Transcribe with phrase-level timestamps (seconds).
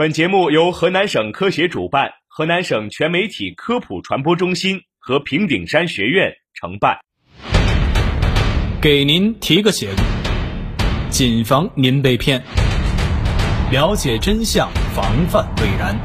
[0.00, 6.96] 本节目由河南省科协主办，河南省全媒体科普传播中心和平顶山学院承办。
[8.80, 9.90] 给您提个醒，
[11.10, 12.40] 谨防您被骗。
[13.72, 15.98] 了解真相，防范未然。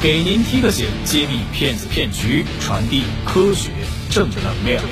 [0.00, 3.72] 给您提个醒，揭秘骗子骗局，传递科学
[4.08, 4.82] 正能量。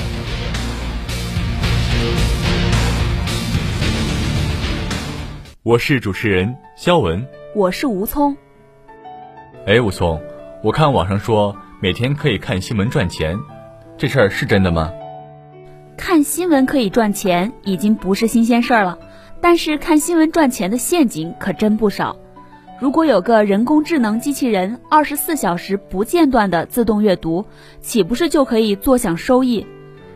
[5.62, 8.36] 我是主持人肖文，我是吴聪。
[9.64, 10.20] 哎，吴聪，
[10.60, 13.38] 我看网上说每天可以看新闻赚钱，
[13.96, 14.92] 这事儿是真的吗？
[15.96, 18.98] 看新闻可以赚钱，已经不是新鲜事儿了。
[19.40, 22.16] 但是看新闻赚钱的陷阱可真不少。
[22.80, 27.46] 如果有个人工智能机器人，二十四小时不间断的自动阅读，
[27.80, 29.64] 岂不是就可以坐享收益？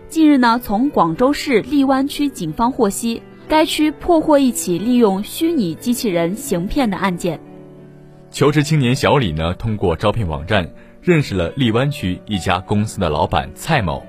[0.09, 7.41] 近日呢，从广州市荔湾区警方获悉，该区破获一起利用虚拟机器人行骗的案件。
[8.31, 14.05] 求职青年小李呢，通过招聘网站认识了荔湾区一家公司的老板蔡某，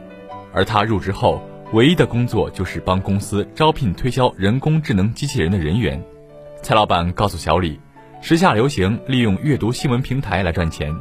[0.54, 1.42] 而他入职后。
[1.72, 6.04] 唯一的工作就是帮公司招聘推销人工智能机器人的人员。
[6.64, 7.80] 蔡老板告诉小李，
[8.22, 10.92] 时下流行利用阅读新闻平台来赚钱，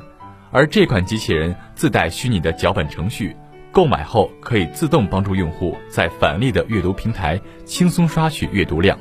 [0.50, 3.34] 而这款机器人自带虚拟的脚本程序，
[3.70, 8.98] 购买后可以自动帮助用户在返利的阅读平台轻松刷取阅读量，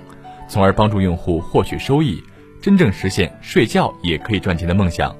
[0.47, 2.21] 从而帮助用户获取收益，
[2.61, 5.15] 真正实现睡觉也可以赚钱的梦想。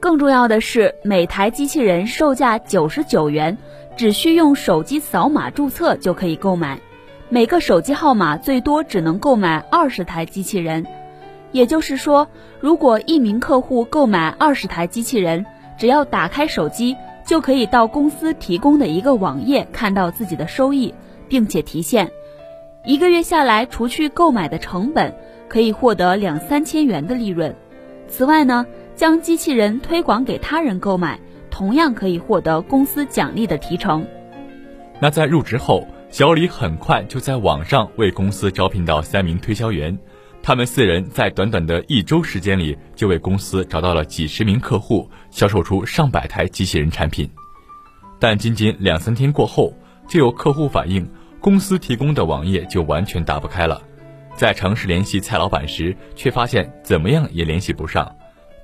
[0.00, 3.56] 更重要的是，每台机器人售价九十九元。
[3.96, 6.80] 只需用手机扫码注册就可以购买，
[7.28, 10.84] 每个手机号码最多只能购买二十台机器人。
[11.52, 12.26] 也就是说，
[12.58, 15.46] 如果一名客户购买二十台机器人，
[15.78, 16.96] 只要打开手机，
[17.26, 20.94] 就可以到公司提供的一个网页看到自己的收益，
[21.28, 22.10] 并且提现。
[22.84, 25.14] 一个月下来，除去购买的成本，
[25.48, 27.54] 可以获得两三千元的利润。
[28.08, 31.18] 此外呢，将机器人推广给他人购买。
[31.50, 34.04] 同样可以获得公司奖励的提成。
[34.98, 39.96] 那在入职后，小李很快就在网上为公司招聘到三名推销员，
[40.46, 47.26] 他们四人在短短的一周时间里就为公司找到了几十名客户，销售出上百台机器人产品。
[48.18, 49.72] 但仅仅两三天过后，
[50.06, 51.10] 就有客户反映，
[51.40, 53.80] 公司提供的网页就完全打不开了。
[54.34, 58.14] 在尝试联系蔡老板时，却发现怎么样也联系不上。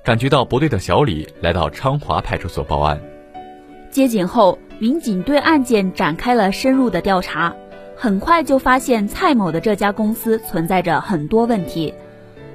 [0.03, 3.01] 感觉到不对的小李来到昌华派出所报案。
[3.89, 7.55] 接警后，民警对案件展开了深入的调查，
[8.01, 11.93] 很快就发现蔡某的这家公司存在着很多问题。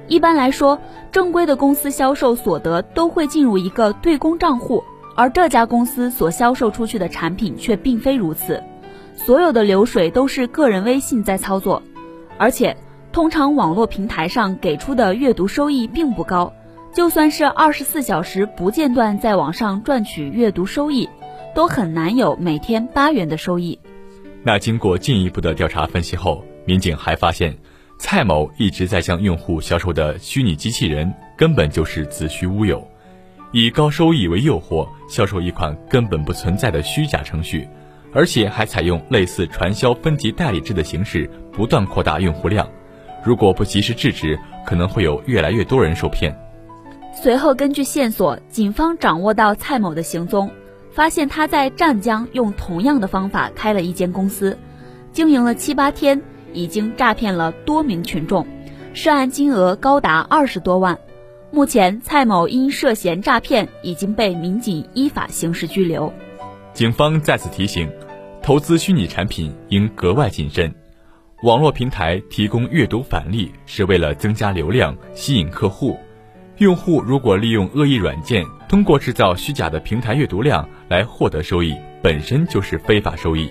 [0.09, 0.77] 一般来说，
[1.09, 4.83] 正规的公司销售所得都会进入一个对公账户，
[5.15, 8.61] 而这家公司所销售出去的产品却并非如此，
[9.15, 11.81] 所有的流水都是个人微信在操作，
[12.37, 12.75] 而且
[13.13, 16.51] 通常网络平台上给出的阅读收益并不高。
[16.91, 21.07] 就算是二十四小时不间断在网上赚取阅读收益，
[21.55, 23.79] 都很难有每天八元的收益。
[24.47, 27.53] 那经过进一步的调查分析后，民警还发现，
[27.99, 32.81] 蔡某一直在向用户销售的虚拟机器人根本就是子虚乌有，
[33.51, 37.67] 以高收益为诱惑，销售一款根本不存在的虚假程序，
[38.13, 42.65] 而且还采用类似传销分级代理制的形式，不断扩大用户量。
[43.25, 46.33] 如果不及时制止，可能会有越来越多人受骗。
[47.21, 50.49] 随后，根据线索，警方掌握到蔡某的行踪，
[50.97, 54.57] 发现他在湛江用同样的方法开了一间公司，
[55.11, 56.19] 经营了七八天，
[56.53, 58.47] 已经诈骗了多名群众，
[58.95, 60.97] 涉案金额高达二十多万。
[61.51, 66.11] 目前，蔡某因涉嫌诈骗已经被民警依法刑事拘留。
[66.73, 67.87] 警方再次提醒，
[68.41, 70.73] 投资虚拟产品应格外谨慎。
[71.43, 75.95] 网络平台提供阅读返利是为了增加流量，吸引客户。
[76.57, 83.49] 用户如果利用恶意软件，通过制造虚假的平台阅读量来获得收益，本身就是非法收益；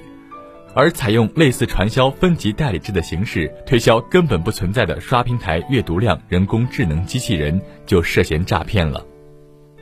[0.75, 9.03] 而采用类似传销分级代理制的形式推销根本不存在的刷平台阅读量人工智能机器人，就涉嫌诈骗了。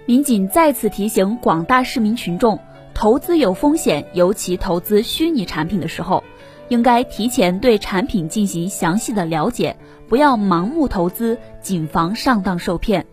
[0.06, 2.60] 民警再次提醒广大市民群众，
[2.94, 6.22] 投资有风险，尤其投资虚拟产品的时候，
[6.68, 9.76] 应该提前对产品进行详细的了解，
[10.08, 13.04] 不要盲目投资，谨防上当受骗。